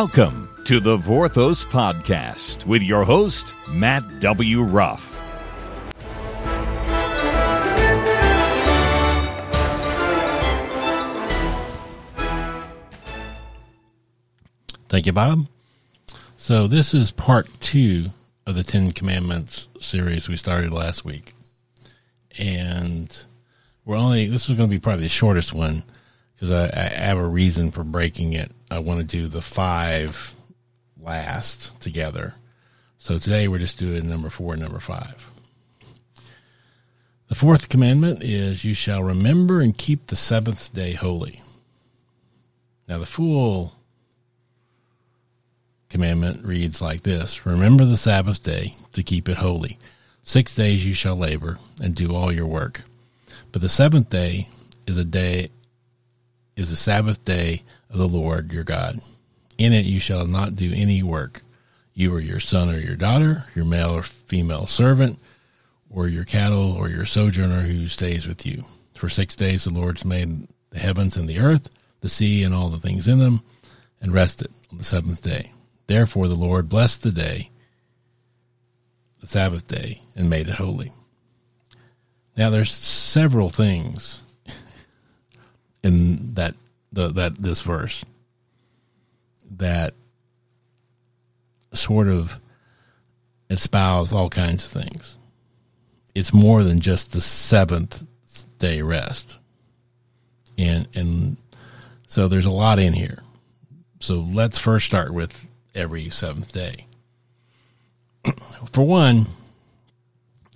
[0.00, 4.62] Welcome to the Vorthos Podcast with your host, Matt W.
[4.62, 5.20] Ruff.
[14.88, 15.48] Thank you, Bob.
[16.36, 18.06] So, this is part two
[18.46, 21.34] of the Ten Commandments series we started last week.
[22.38, 23.24] And
[23.84, 25.82] we're only, this is going to be probably the shortest one
[26.38, 28.52] because I, I have a reason for breaking it.
[28.70, 30.34] I want to do the five
[31.00, 32.34] last together.
[32.98, 35.28] So, today we're just doing number four and number five.
[37.28, 41.42] The fourth commandment is you shall remember and keep the seventh day holy.
[42.88, 43.74] Now, the full
[45.88, 49.78] commandment reads like this Remember the Sabbath day to keep it holy.
[50.22, 52.82] Six days you shall labor and do all your work.
[53.50, 54.48] But the seventh day
[54.86, 55.50] is a day
[56.58, 58.98] is the Sabbath day of the Lord your God.
[59.58, 61.42] In it you shall not do any work,
[61.94, 65.20] you or your son or your daughter, your male or female servant,
[65.88, 68.64] or your cattle or your sojourner who stays with you.
[68.94, 71.70] For six days the Lord's made the heavens and the earth,
[72.00, 73.44] the sea and all the things in them,
[74.00, 75.52] and rested on the seventh day.
[75.86, 77.50] Therefore the Lord blessed the day,
[79.20, 80.92] the Sabbath day, and made it holy.
[82.36, 84.22] Now there's several things
[85.82, 86.54] in that
[86.92, 88.04] the, that this verse
[89.56, 89.94] that
[91.72, 92.40] sort of
[93.50, 95.16] espouse all kinds of things.
[96.14, 98.04] It's more than just the seventh
[98.58, 99.38] day rest.
[100.56, 101.36] And and
[102.06, 103.22] so there's a lot in here.
[104.00, 106.86] So let's first start with every seventh day.
[108.72, 109.26] For one,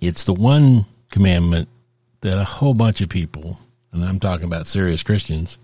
[0.01, 1.69] it's the one commandment
[2.21, 3.59] that a whole bunch of people,
[3.93, 5.57] and I'm talking about serious Christians,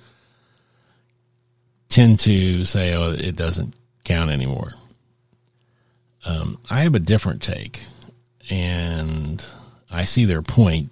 [1.90, 3.74] tend to say, oh, it doesn't
[4.04, 4.74] count anymore.
[6.26, 7.84] Um, I have a different take,
[8.50, 9.44] and
[9.92, 10.92] I see their point.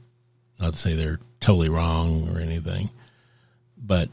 [0.59, 2.89] Not to say they're totally wrong or anything,
[3.77, 4.09] but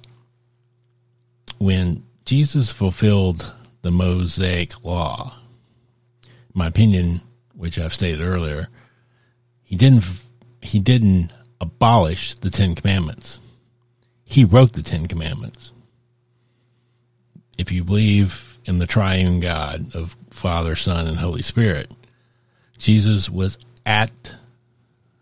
[1.59, 3.51] when Jesus fulfilled
[3.85, 5.37] the Mosaic Law.
[6.55, 7.21] My opinion,
[7.55, 8.69] which I've stated earlier,
[9.63, 10.05] he didn't
[10.63, 11.31] he didn't
[11.65, 13.41] abolish the Ten Commandments.
[14.25, 15.73] He wrote the Ten Commandments.
[17.57, 21.91] If you believe in the triune God of Father, Son, and Holy Spirit,
[22.77, 24.35] Jesus was at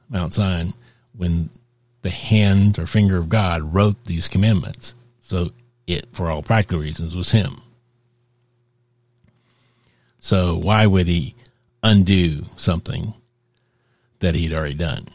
[0.09, 0.75] Mount Zion
[1.17, 1.49] when
[2.03, 4.97] the hand or finger of God wrote these commandments.
[5.21, 5.53] So
[5.87, 7.63] it, for all practical reasons, was him.
[10.19, 11.37] So why would he
[11.85, 13.15] undo something
[14.19, 15.07] that he'd already done?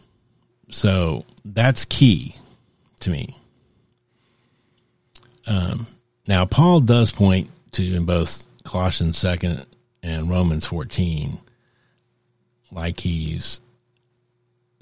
[0.69, 2.35] So that's key
[3.01, 3.35] to me.
[5.45, 5.87] Um,
[6.27, 9.61] now, Paul does point to in both Colossians 2
[10.03, 11.39] and Romans 14,
[12.71, 13.61] like he's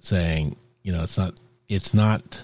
[0.02, 2.42] saying, you know, it's not, it's not,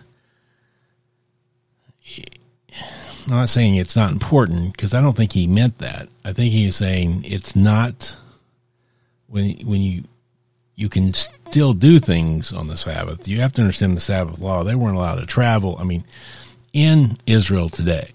[3.26, 6.10] I'm not saying it's not important because I don't think he meant that.
[6.24, 8.16] I think he was saying it's not
[9.28, 10.04] when when you
[10.82, 13.28] you can still do things on the Sabbath.
[13.28, 14.64] You have to understand the Sabbath law.
[14.64, 15.78] They weren't allowed to travel.
[15.80, 16.04] I mean,
[16.74, 18.10] in Israel today,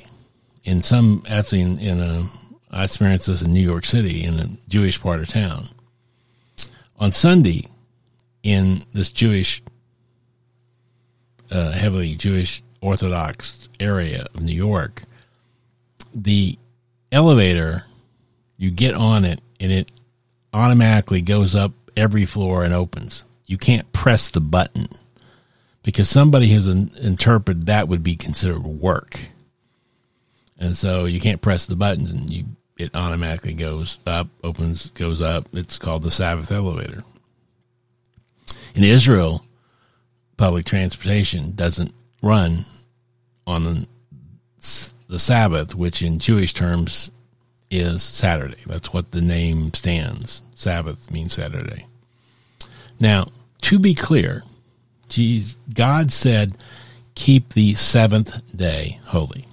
[0.64, 2.28] in some actually in, in a
[2.72, 5.68] I experienced this in New York City in a Jewish part of town.
[6.98, 7.68] On Sunday,
[8.42, 9.62] in this Jewish,
[11.52, 15.04] uh, heavily Jewish Orthodox area of New York,
[16.12, 16.58] the
[17.12, 17.84] elevator,
[18.56, 19.92] you get on it and it
[20.52, 23.24] automatically goes up every floor and opens.
[23.46, 24.88] You can't press the button
[25.82, 29.18] because somebody has interpreted that would be considered work.
[30.58, 32.44] And so you can't press the buttons and you
[32.76, 35.48] it automatically goes up, opens, goes up.
[35.54, 37.02] It's called the Sabbath elevator.
[38.74, 39.44] In Israel,
[40.36, 42.66] public transportation doesn't run
[43.46, 43.88] on the,
[45.08, 47.10] the Sabbath, which in Jewish terms
[47.70, 48.58] is Saturday.
[48.66, 50.42] That's what the name stands.
[50.56, 51.86] Sabbath means Saturday.
[52.98, 53.28] Now,
[53.62, 54.42] to be clear,
[55.74, 56.56] God said,
[57.14, 59.46] keep the seventh day holy.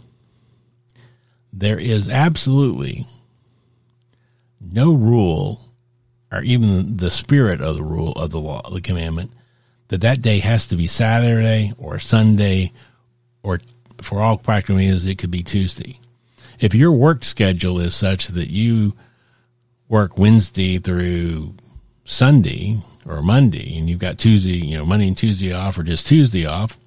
[1.51, 3.05] There is absolutely
[4.61, 5.61] no rule,
[6.31, 9.31] or even the spirit of the rule of the law, the commandment,
[9.89, 12.71] that that day has to be Saturday or Sunday,
[13.43, 13.59] or
[14.01, 15.99] for all practical reasons, it could be Tuesday.
[16.61, 18.93] If your work schedule is such that you
[19.87, 21.55] work Wednesday through
[22.05, 26.07] Sunday or Monday, and you've got Tuesday, you know, Monday and Tuesday off, or just
[26.07, 26.77] Tuesday off,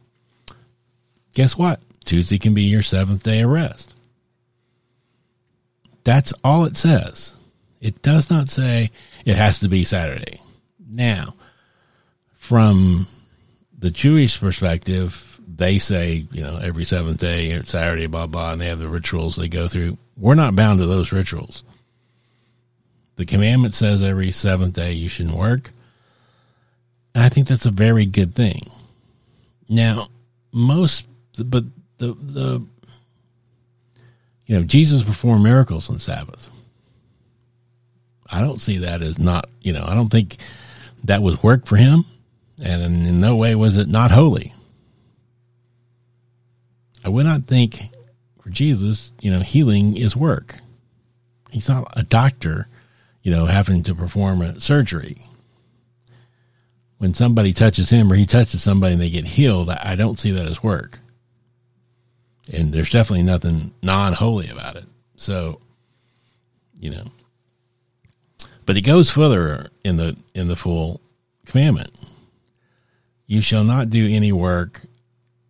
[1.34, 1.80] guess what?
[2.04, 3.94] Tuesday can be your seventh day of rest.
[6.04, 7.34] That's all it says.
[7.80, 8.90] It does not say
[9.24, 10.40] it has to be Saturday.
[10.88, 11.34] Now,
[12.36, 13.06] from
[13.78, 18.68] the Jewish perspective, they say, you know, every seventh day, Saturday, blah, blah, and they
[18.68, 19.98] have the rituals they go through.
[20.16, 21.64] We're not bound to those rituals.
[23.16, 25.72] The commandment says every seventh day you shouldn't work.
[27.14, 28.70] And I think that's a very good thing.
[29.68, 30.08] Now,
[30.52, 31.06] most,
[31.44, 31.64] but
[31.98, 32.62] the, the,
[34.46, 36.48] you know, Jesus performed miracles on Sabbath.
[38.30, 40.36] I don't see that as not, you know, I don't think
[41.04, 42.04] that was work for him.
[42.62, 44.52] And in no way was it not holy.
[47.04, 47.82] I would not think
[48.42, 50.56] for Jesus, you know, healing is work.
[51.50, 52.66] He's not a doctor,
[53.26, 55.20] you know, having to perform a surgery.
[56.98, 60.30] When somebody touches him or he touches somebody and they get healed, I don't see
[60.30, 61.00] that as work.
[62.52, 64.84] And there's definitely nothing non holy about it.
[65.16, 65.60] So,
[66.78, 67.02] you know,
[68.64, 71.00] but it goes further in the in the full
[71.46, 71.98] commandment.
[73.26, 74.82] You shall not do any work,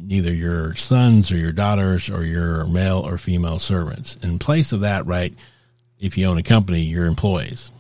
[0.01, 4.17] neither your sons or your daughters or your male or female servants.
[4.23, 5.35] In place of that, right,
[5.99, 7.71] if you own a company, your employees.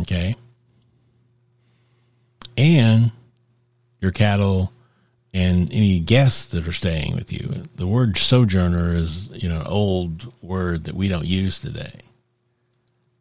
[0.00, 0.36] Okay.
[2.56, 3.12] And
[4.00, 4.72] your cattle
[5.32, 7.64] and any guests that are staying with you.
[7.74, 12.00] The word sojourner is, you know, an old word that we don't use today.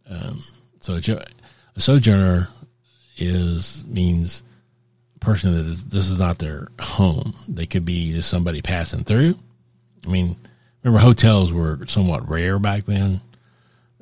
[0.07, 0.43] Um,
[0.81, 2.49] so a, sojourner
[3.17, 4.43] is means
[5.19, 7.33] person that is this is not their home.
[7.47, 9.39] They could be just somebody passing through.
[10.05, 10.37] I mean,
[10.83, 13.21] remember hotels were somewhat rare back then.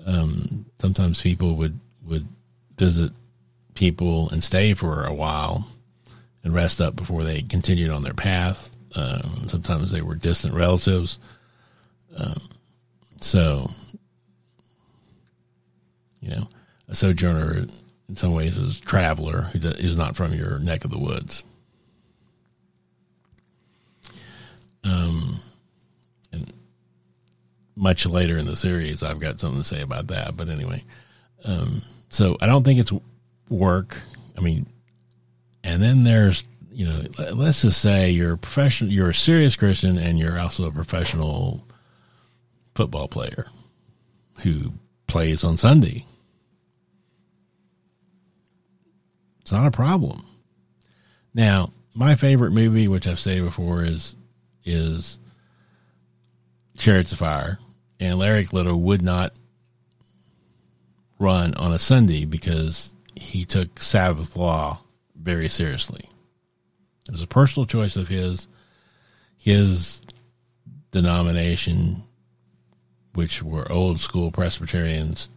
[0.06, 2.28] Um, sometimes people would would
[2.78, 3.12] visit
[3.76, 5.68] people and stay for a while
[6.44, 8.72] and rest up before they continued on their path.
[8.96, 11.20] Um, sometimes they were distant relatives.
[12.18, 12.42] Um,
[13.22, 13.70] so,
[16.20, 16.48] you know,
[16.90, 17.68] a sojourner
[18.10, 21.46] in some ways is a traveler who is not from your neck of the woods.
[24.84, 25.40] Um,
[27.82, 30.38] much later in the series, I've got something to say about that.
[30.38, 30.84] But anyway,
[31.44, 32.94] um, so I don't think it's
[33.50, 33.98] work.
[34.38, 34.68] I mean,
[35.64, 37.02] and then there's you know
[37.34, 41.68] let's just say you're a professional you're a serious christian and you're also a professional
[42.76, 43.46] football player
[44.42, 44.72] who
[45.06, 46.06] plays on sunday
[49.42, 50.26] it's not a problem
[51.34, 54.16] now my favorite movie which i've said before is
[54.64, 55.20] is
[56.78, 57.60] chariots of fire
[58.02, 59.34] and Eric Liddell would not
[61.20, 64.82] run on a sunday because he took sabbath law
[65.16, 66.10] very seriously.
[67.08, 68.48] It was a personal choice of his.
[69.38, 70.02] His
[70.90, 72.04] denomination,
[73.14, 75.30] which were old school Presbyterians,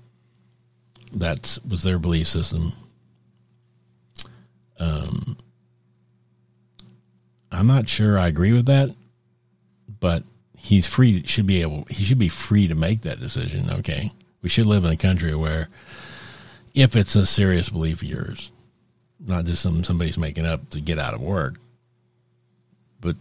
[1.12, 2.72] that was their belief system.
[4.78, 5.36] Um,
[7.52, 8.94] I'm not sure I agree with that,
[10.00, 10.24] but
[10.64, 11.22] he's free.
[11.26, 11.84] Should be able.
[11.90, 13.70] He should be free to make that decision.
[13.70, 14.10] Okay,
[14.42, 15.68] we should live in a country where,
[16.74, 18.50] if it's a serious belief of yours,
[19.20, 21.56] not just some somebody's making up to get out of work,
[23.00, 23.16] but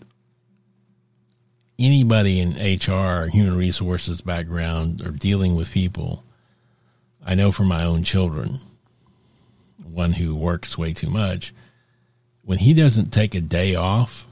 [1.78, 6.24] anybody in HR, human resources background, or dealing with people.
[7.26, 8.60] I know from my own children,
[9.84, 11.54] one who works way too much,
[12.44, 14.26] when he doesn't take a day off,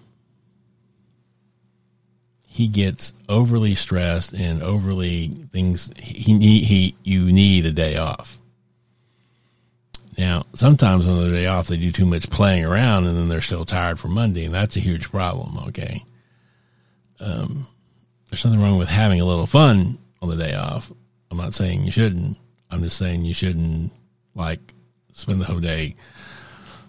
[2.51, 5.91] he gets overly stressed and overly things.
[5.97, 8.41] He, he, he you need a day off
[10.21, 13.41] now, sometimes on the day off, they do too much playing around and then they're
[13.41, 15.57] still tired for Monday, and that's a huge problem.
[15.69, 16.05] Okay.
[17.19, 17.67] Um,
[18.29, 20.91] there's nothing wrong with having a little fun on the day off.
[21.29, 22.37] I'm not saying you shouldn't.
[22.69, 23.91] I'm just saying you shouldn't
[24.35, 24.59] like
[25.13, 25.95] spend the whole day,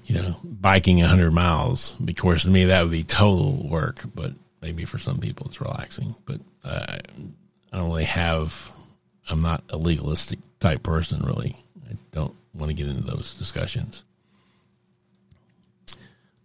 [0.05, 1.93] you know, biking 100 miles.
[2.05, 6.15] Because to me, that would be total work, but maybe for some people it's relaxing.
[6.25, 7.01] But I
[7.73, 8.71] don't really have,
[9.29, 11.57] I'm not a legalistic type person, really.
[11.91, 14.05] I don't want to get into those discussions.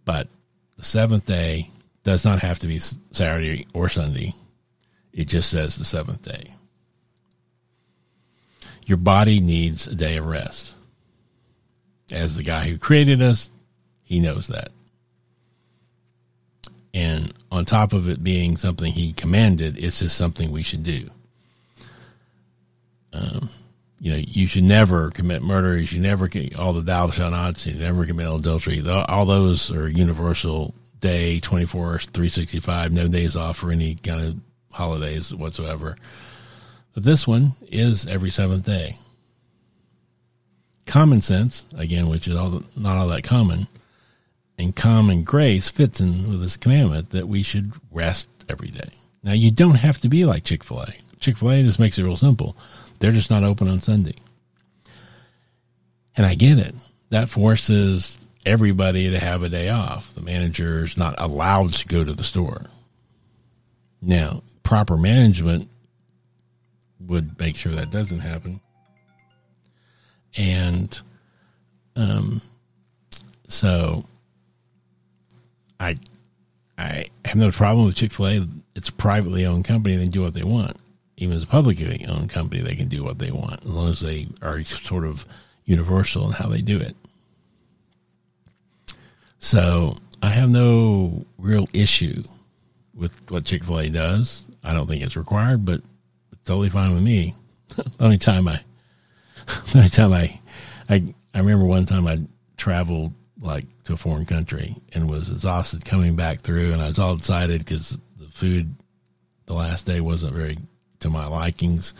[0.04, 0.28] But
[0.76, 1.70] the seventh day
[2.02, 4.32] does not have to be Saturday or Sunday.
[5.12, 6.54] It just says the seventh day.
[8.86, 10.74] Your body needs a day of rest.
[12.10, 13.50] As the guy who created us,
[14.02, 14.70] he knows that.
[16.98, 21.08] And on top of it being something he commanded, it's just something we should do.
[23.12, 23.50] Um,
[24.00, 25.78] you know, you should never commit murder.
[25.78, 27.66] You should never get all the thou shalt nots.
[27.66, 28.82] You never commit adultery.
[28.84, 34.40] All those are universal day, 24, 365, no days off for any kind of
[34.72, 35.96] holidays whatsoever.
[36.94, 38.98] But this one is every seventh day.
[40.84, 43.68] Common sense, again, which is all not all that common,
[44.58, 48.90] and common grace fits in with this commandment that we should rest every day.
[49.22, 50.94] Now, you don't have to be like Chick fil A.
[51.20, 52.56] Chick fil A just makes it real simple.
[52.98, 54.16] They're just not open on Sunday.
[56.16, 56.74] And I get it.
[57.10, 60.14] That forces everybody to have a day off.
[60.14, 62.62] The manager's not allowed to go to the store.
[64.02, 65.68] Now, proper management
[67.00, 68.60] would make sure that doesn't happen.
[70.36, 71.00] And
[71.96, 72.42] um,
[73.48, 74.04] so
[75.80, 75.96] I
[76.76, 78.48] I have no problem with Chick Fil A.
[78.76, 80.76] It's a privately owned company; they do what they want.
[81.16, 84.00] Even as a publicly owned company, they can do what they want as long as
[84.00, 85.26] they are sort of
[85.64, 86.96] universal in how they do it.
[89.40, 92.22] So I have no real issue
[92.94, 94.44] with what Chick Fil A does.
[94.62, 95.80] I don't think it's required, but
[96.32, 97.34] it's totally fine with me.
[97.68, 98.60] the only time I,
[99.46, 100.40] the only time I,
[100.88, 102.20] I, I remember one time I
[102.56, 106.98] traveled like to a foreign country and was exhausted coming back through, and I was
[106.98, 108.74] all excited because the food
[109.46, 110.58] the last day wasn't very
[111.00, 111.94] to my likings.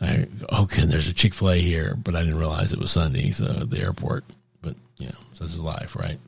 [0.00, 2.90] I oh, okay, there's a Chick Fil A here, but I didn't realize it was
[2.90, 4.24] Sunday, so at the airport.
[4.60, 6.18] But you know, this is life, right?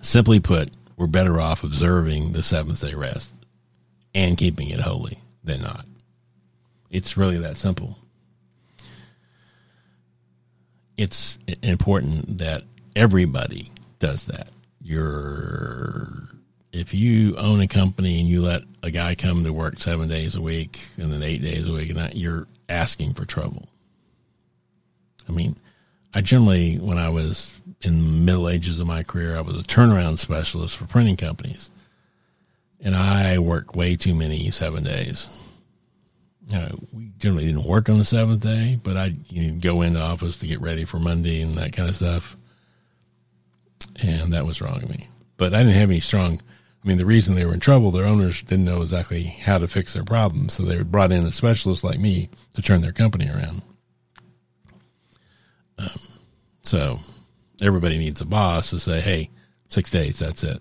[0.00, 3.34] Simply put, we're better off observing the seventh day rest
[4.14, 5.86] and keeping it holy than not.
[6.90, 7.98] It's really that simple.
[11.02, 14.50] It's important that everybody does that.
[14.80, 16.28] You're
[16.72, 20.36] if you own a company and you let a guy come to work seven days
[20.36, 23.68] a week and then eight days a week, and that you're asking for trouble.
[25.28, 25.56] I mean,
[26.14, 29.66] I generally, when I was in the middle ages of my career, I was a
[29.66, 31.72] turnaround specialist for printing companies,
[32.80, 35.28] and I worked way too many seven days.
[36.50, 40.00] Know, we generally didn't work on the seventh day, but I you know, go into
[40.00, 42.36] office to get ready for Monday and that kind of stuff,
[44.02, 45.08] and that was wrong of me.
[45.36, 46.40] But I didn't have any strong
[46.84, 49.68] I mean, the reason they were in trouble, their owners didn't know exactly how to
[49.68, 53.28] fix their problems, so they brought in a specialist like me to turn their company
[53.28, 53.62] around.
[55.78, 56.00] Um,
[56.62, 56.98] so
[57.60, 59.30] everybody needs a boss to say, "Hey,
[59.68, 60.60] six days, that's it."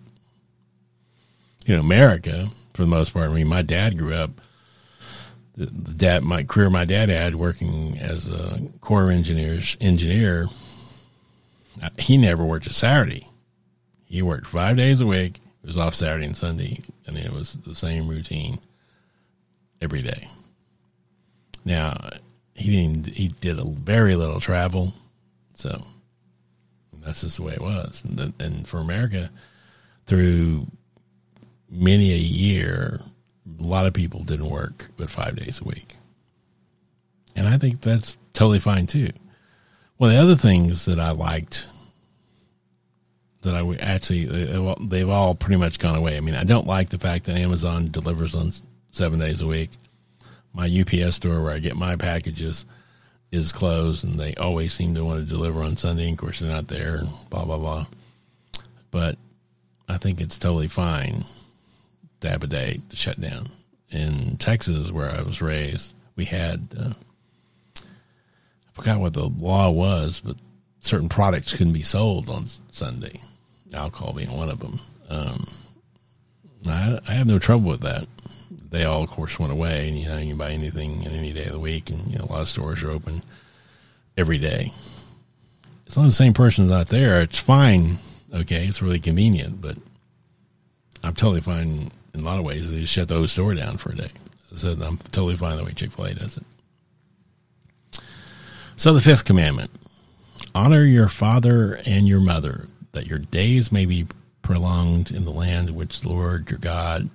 [1.65, 3.29] You know, America, for the most part.
[3.29, 4.41] I mean, my dad grew up.
[5.55, 10.47] The, the dad, my career, my dad had working as a Corps engineers engineer.
[11.97, 13.27] He never worked a Saturday.
[14.05, 17.53] He worked five days a week it was off Saturday and Sunday, and it was
[17.53, 18.59] the same routine
[19.79, 20.27] every day.
[21.63, 22.09] Now
[22.55, 23.13] he didn't.
[23.13, 24.93] He did a very little travel,
[25.53, 25.79] so
[27.03, 28.03] that's just the way it was.
[28.03, 29.29] And, and for America,
[30.07, 30.65] through
[31.69, 32.99] many a year,
[33.59, 35.95] a lot of people didn't work but five days a week,
[37.35, 39.09] and I think that's totally fine too.
[39.97, 41.67] One of the other things that I liked
[43.41, 46.17] that I actually uh, uh, they've all pretty much gone away.
[46.17, 48.51] I mean, I don't like the fact that Amazon delivers on
[48.91, 49.71] seven days a week.
[50.53, 52.65] My UPS store where I get my packages
[53.31, 56.05] is closed, and they always seem to want to deliver on Sunday.
[56.05, 57.85] And of course, they're not there, blah blah blah.
[58.91, 59.17] But
[59.87, 61.25] I think it's totally fine
[62.21, 63.49] to have a day to shut down.
[63.89, 66.93] In Texas, where I was raised, we had uh,
[67.77, 70.37] I forgot what the law was, but
[70.79, 73.19] certain products couldn't be sold on Sunday
[73.73, 74.79] alcohol being one of them.
[75.09, 75.47] Um,
[76.67, 78.07] I, I have no trouble with that.
[78.69, 81.33] They all, of course, went away, and you know you can buy anything in any
[81.33, 83.21] day of the week, and you know a lot of stores are open
[84.15, 84.71] every day.
[85.87, 87.99] As long as the same person's not there, it's fine.
[88.33, 89.77] Okay, it's really convenient, but
[91.03, 92.69] I'm totally fine in a lot of ways.
[92.69, 94.11] They just shut those store down for a day.
[94.55, 96.43] So I'm totally fine the way Chick Fil A does it.
[98.75, 99.71] So the fifth commandment:
[100.53, 104.07] honor your father and your mother that your days may be
[104.41, 107.09] prolonged in the land which the Lord your God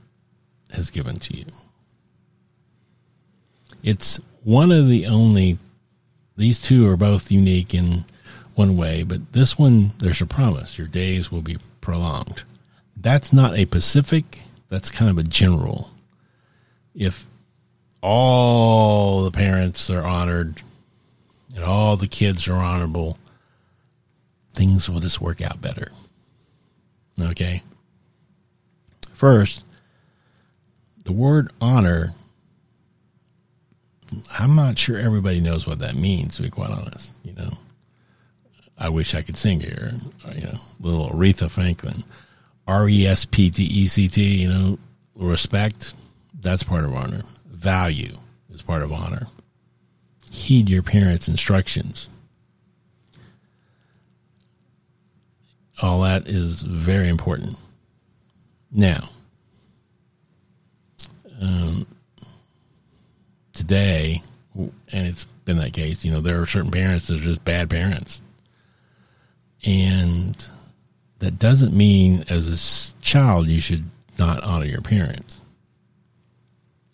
[0.71, 1.45] has given to you.
[3.83, 5.59] It's one of the only,
[6.37, 8.05] these two are both unique in
[8.55, 12.43] one way, but this one, there's a promise your days will be prolonged.
[12.97, 15.91] That's not a specific, that's kind of a general.
[16.95, 17.27] If
[18.03, 20.63] all the parents are honored
[21.55, 23.19] and all the kids are honorable,
[24.55, 25.91] things will just work out better.
[27.21, 27.63] Okay.
[29.13, 29.65] First,
[31.05, 32.09] the word honor,
[34.39, 37.13] I'm not sure everybody knows what that means, to be quite honest.
[37.23, 37.51] You know,
[38.79, 39.93] I wish I could sing here.
[40.35, 42.05] You know, little Aretha Franklin,
[42.67, 44.79] R E S P T E C T, you know,
[45.15, 45.95] respect,
[46.41, 47.23] that's part of honor.
[47.51, 48.13] Value
[48.51, 49.27] is part of honor.
[50.31, 52.11] Heed your parents' instructions.
[55.81, 57.57] All that is very important.
[58.73, 59.09] Now,
[61.41, 61.87] um,
[63.53, 64.23] today,
[64.55, 64.73] and
[65.07, 68.23] it's been that case, you know, there are certain parents that are just bad parents.
[69.65, 70.37] And
[71.19, 73.85] that doesn't mean as a child you should
[74.19, 75.41] not honor your parents.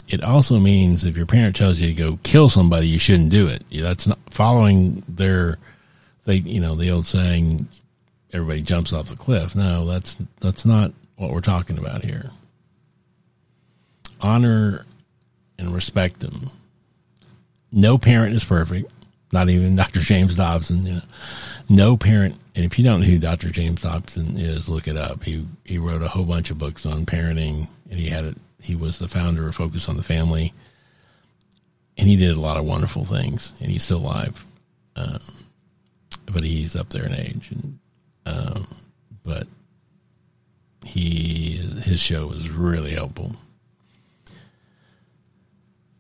[0.08, 3.46] It also means if your parent tells you to go kill somebody, you shouldn't do
[3.48, 3.64] it.
[3.72, 5.56] That's not following their,
[6.26, 7.66] they, you know, the old saying,
[8.32, 9.54] everybody jumps off the cliff.
[9.54, 12.30] No, that's that's not what we're talking about here.
[14.20, 14.84] Honor
[15.58, 16.50] and respect them.
[17.70, 18.90] No parent is perfect,
[19.32, 20.00] not even Dr.
[20.00, 20.84] James Dobson.
[20.84, 21.02] You know,
[21.72, 23.50] no parent, and if you don't know who Dr.
[23.50, 25.24] James Dobson is, look it up.
[25.24, 28.36] He he wrote a whole bunch of books on parenting, and he had it.
[28.60, 30.52] He was the founder of Focus on the Family,
[31.96, 33.52] and he did a lot of wonderful things.
[33.60, 34.44] And he's still alive,
[34.96, 35.18] uh,
[36.26, 37.50] but he's up there in age.
[37.50, 37.78] And
[38.26, 38.68] um,
[39.24, 39.46] but
[40.84, 43.34] he his show was really helpful.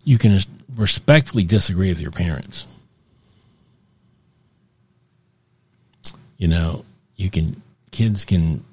[0.04, 0.38] You can
[0.76, 2.66] respectfully disagree with your parents.
[6.42, 6.84] You know,
[7.14, 8.64] you can kids can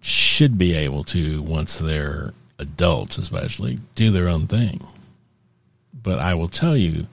[0.00, 4.80] should be able to once they're adults especially do their own thing.
[5.92, 7.06] But I will tell you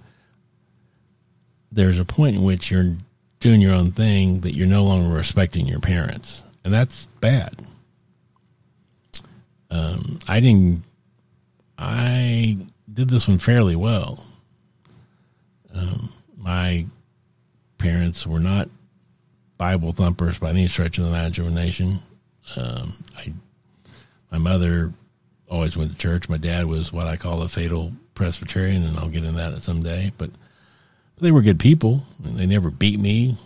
[1.74, 2.96] there's a point in which you're
[3.41, 6.44] doing your own thing that you're no longer respecting your parents.
[6.63, 7.62] And that's bad.
[9.70, 10.84] Um, I didn't,
[11.77, 12.58] I
[12.94, 14.25] did this one fairly well.
[15.75, 16.85] Um, my
[17.77, 18.70] parents were not
[19.59, 22.00] Bible thumpers by any stretch of the imagination.
[22.55, 23.33] Um, I,
[24.31, 24.93] my mother
[25.50, 26.29] always went to church.
[26.29, 30.13] My dad was what I call a fatal Presbyterian, and I'll get into that someday.
[30.17, 30.31] But
[31.19, 32.05] they were good people.
[32.22, 33.37] They never beat me.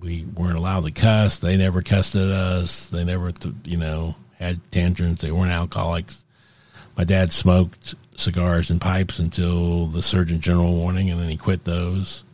[0.00, 1.38] We weren't allowed to cuss.
[1.38, 2.88] They never cussed at us.
[2.88, 3.30] They never,
[3.64, 5.20] you know, had tantrums.
[5.20, 6.24] They weren't alcoholics.
[6.96, 11.64] My dad smoked cigars and pipes until the Surgeon General warning, and then he quit
[11.64, 12.24] those.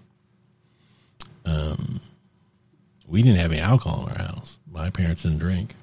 [1.44, 2.00] Um,
[3.06, 4.58] we didn't have any alcohol in our house.
[4.70, 5.74] My parents didn't drink.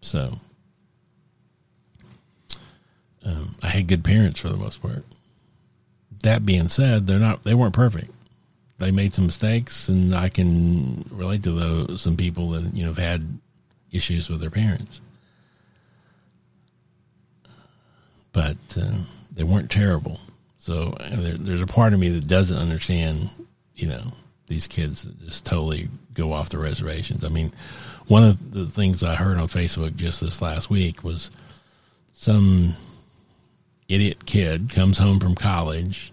[0.00, 0.34] So,
[3.24, 5.04] um, I had good parents for the most part
[6.22, 8.10] that being said, they're not they weren't perfect.
[8.78, 12.90] They made some mistakes, and I can relate to those some people that you know
[12.90, 13.38] have had
[13.90, 15.00] issues with their parents,
[18.32, 19.02] but uh,
[19.34, 20.18] they weren't terrible.
[20.58, 23.28] So there, there's a part of me that doesn't understand,
[23.74, 24.02] you know,
[24.52, 27.24] these kids just totally go off the reservations.
[27.24, 27.54] I mean,
[28.06, 31.30] one of the things I heard on Facebook just this last week was
[32.12, 32.74] some
[33.88, 36.12] idiot kid comes home from college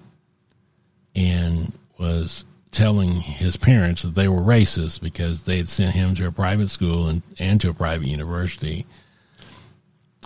[1.15, 6.27] and was telling his parents that they were racist because they had sent him to
[6.27, 8.85] a private school and, and to a private university.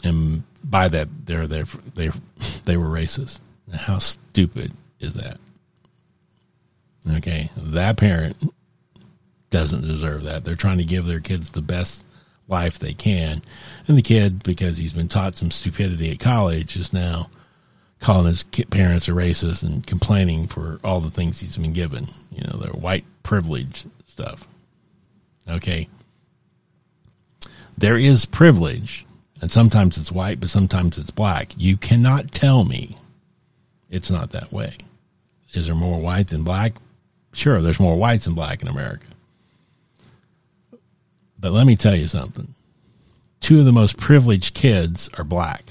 [0.04, 2.12] And by that, they're, they're, they
[2.66, 3.40] they were racist.
[3.74, 5.40] How stupid is that?
[7.10, 8.38] Okay, that parent
[9.50, 10.46] doesn't deserve that.
[10.46, 12.06] They're trying to give their kids the best
[12.48, 13.42] life they can.
[13.88, 17.30] And the kid, because he's been taught some stupidity at college, is now
[18.00, 22.08] calling his parents a racist and complaining for all the things he's been given.
[22.32, 24.48] You know, their white privilege stuff.
[25.48, 25.90] Okay.
[27.78, 29.06] There is privilege,
[29.42, 31.52] and sometimes it's white, but sometimes it's black.
[31.58, 32.96] You cannot tell me
[33.90, 34.78] it's not that way.
[35.54, 36.74] Is there more white than black?
[37.34, 39.06] Sure, there's more whites than black in America.
[41.40, 42.54] But let me tell you something.
[43.42, 45.64] Two of the most privileged kids are black.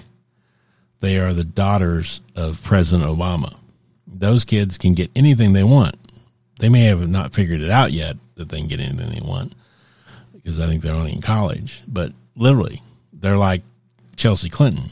[1.01, 3.57] They are the daughters of President Obama.
[4.07, 5.96] Those kids can get anything they want.
[6.59, 9.55] They may have not figured it out yet that they can get anything they want
[10.35, 11.81] because I think they're only in college.
[11.88, 13.62] But literally, they're like
[14.16, 14.90] Chelsea Clinton.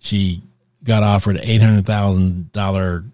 [0.00, 0.42] She
[0.82, 3.04] got offered eight hundred thousand dollar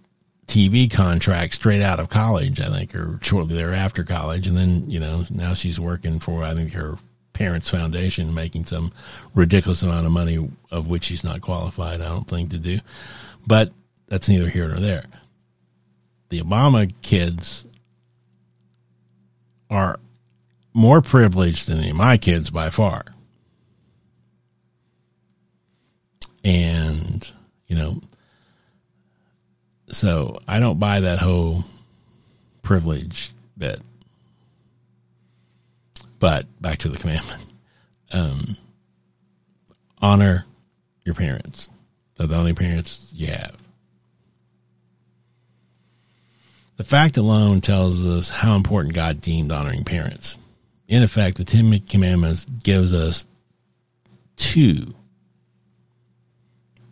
[0.48, 4.98] TV contract straight out of college, I think, or shortly thereafter college, and then you
[4.98, 6.96] know now she's working for I think her
[7.34, 8.90] parents' foundation making some
[9.34, 12.80] ridiculous amount of money of which she's not qualified, I don't think, to do.
[13.46, 13.72] But
[14.08, 15.04] that's neither here nor there.
[16.30, 17.64] The Obama kids
[19.70, 20.00] are
[20.74, 23.04] more privileged than my kids by far.
[26.42, 27.30] And,
[27.66, 28.00] you know,
[29.90, 31.64] so I don't buy that whole
[32.62, 33.80] privilege bit.
[36.18, 37.44] But back to the commandment.
[38.10, 38.56] Um,
[40.00, 40.44] honor
[41.04, 41.70] your parents.
[42.16, 43.56] They're the only parents you have.
[46.76, 50.38] The fact alone tells us how important God deemed honoring parents.
[50.86, 53.26] In effect, the Ten Commandments gives us
[54.36, 54.94] two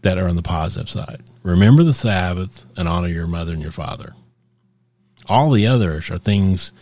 [0.07, 1.21] that are on the positive side.
[1.43, 4.15] Remember the Sabbath and honor your mother and your father.
[5.29, 6.73] All the others are things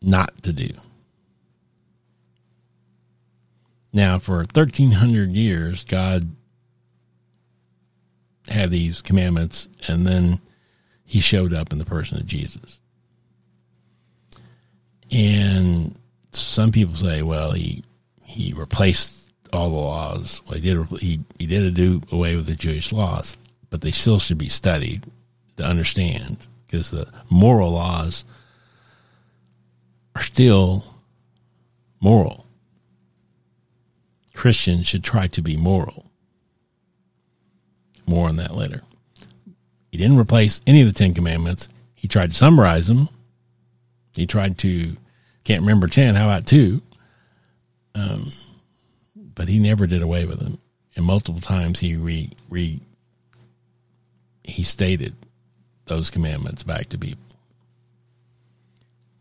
[0.00, 0.70] not to do.
[3.92, 6.34] Now, for 1300 years, God
[8.48, 10.40] had these commandments, and then
[11.04, 12.80] he showed up in the person of Jesus.
[15.10, 15.98] And
[16.32, 17.84] some people say, well, he
[18.24, 19.21] he replaced
[19.52, 20.40] all the laws.
[20.46, 23.36] Well, he did he he did do away with the Jewish laws,
[23.70, 25.06] but they still should be studied
[25.56, 28.24] to understand because the moral laws
[30.16, 30.84] are still
[32.00, 32.46] moral.
[34.34, 36.06] Christians should try to be moral.
[38.06, 38.82] More on that later.
[39.90, 41.68] He didn't replace any of the Ten Commandments.
[41.94, 43.08] He tried to summarize them.
[44.14, 44.96] He tried to,
[45.44, 46.82] can't remember 10, how about two?
[47.94, 48.32] Um,
[49.34, 50.58] but he never did away with them.
[50.94, 52.80] And multiple times he re, re
[54.44, 55.14] he stated
[55.86, 57.22] those commandments back to people.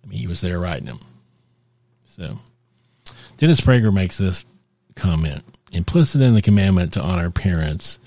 [0.03, 0.99] I mean, he was there writing them.
[2.09, 2.39] So,
[3.37, 4.45] Dennis Prager makes this
[4.95, 7.99] comment implicit in the commandment to honor parents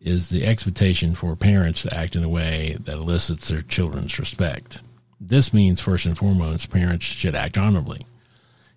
[0.00, 4.82] is the expectation for parents to act in a way that elicits their children's respect.
[5.18, 8.06] This means, first and foremost, parents should act honorably.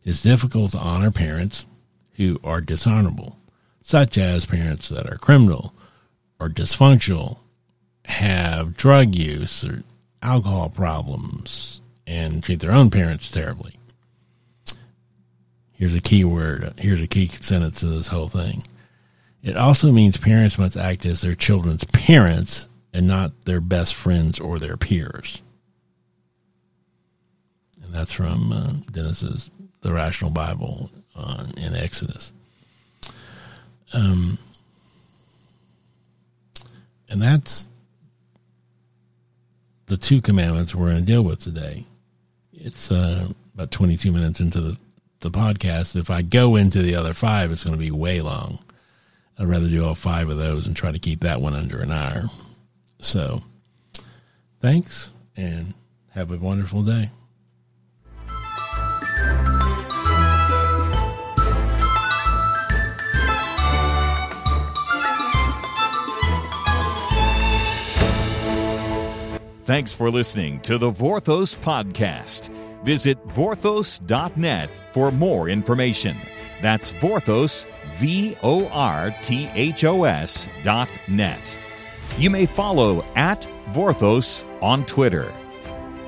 [0.05, 1.65] It's difficult to honor parents
[2.17, 3.39] who are dishonorable,
[3.81, 5.73] such as parents that are criminal
[6.39, 7.39] or dysfunctional,
[8.05, 9.83] have drug use or
[10.21, 13.77] alcohol problems, and treat their own parents terribly.
[15.73, 16.73] Here's a key word.
[16.79, 18.63] Here's a key sentence to this whole thing.
[19.43, 24.39] It also means parents must act as their children's parents and not their best friends
[24.39, 25.43] or their peers.
[27.83, 29.51] And that's from uh, Dennis's
[29.81, 32.31] The Rational Bible uh, in Exodus.
[33.93, 34.37] Um,
[37.09, 37.69] and that's
[39.87, 41.85] the two commandments we're going to deal with today.
[42.53, 44.77] It's uh, about 22 minutes into the
[45.21, 45.95] the podcast.
[45.95, 48.59] If I go into the other five, it's going to be way long.
[49.37, 51.91] I'd rather do all five of those and try to keep that one under an
[51.91, 52.23] hour.
[52.99, 53.43] So,
[54.61, 55.73] thanks and
[56.11, 57.11] have a wonderful day.
[69.67, 72.47] Thanks for listening to the Vorthos Podcast.
[72.85, 76.15] Visit vorthos.net for more information.
[76.61, 81.59] That's Vorthos, V O R T H O S dot net.
[82.17, 85.33] You may follow at Vorthos on Twitter.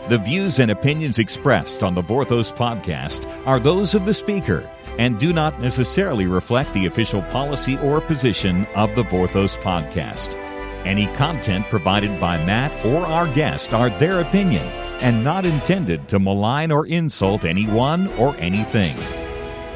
[0.07, 5.19] The views and opinions expressed on the Vorthos podcast are those of the speaker and
[5.19, 10.37] do not necessarily reflect the official policy or position of the Vorthos podcast.
[10.85, 14.65] Any content provided by Matt or our guest are their opinion
[15.01, 18.95] and not intended to malign or insult anyone or anything.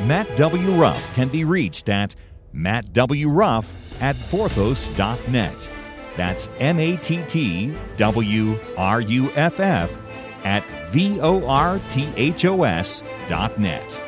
[0.07, 0.71] Matt W.
[0.71, 2.15] Ruff can be reached at
[2.53, 5.69] mattwruff at vorthos.net.
[6.15, 9.97] That's M A T T W R U F F
[10.43, 14.02] at V O R T H O S dot net.